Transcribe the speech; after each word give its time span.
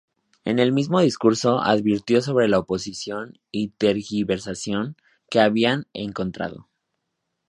En 0.45 0.57
el 0.57 0.71
mismo 0.71 0.99
discurso 0.99 1.61
advirtió 1.61 2.23
sobre 2.23 2.47
la 2.47 2.57
oposición 2.57 3.37
y 3.51 3.67
tergiversación 3.67 4.97
que 5.29 5.39
habían 5.39 5.85
encontrado. 5.93 6.67